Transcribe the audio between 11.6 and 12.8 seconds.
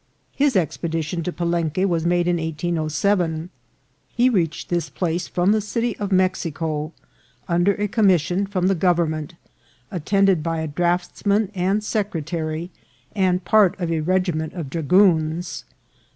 secretary,